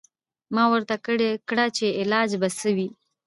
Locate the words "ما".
0.55-0.63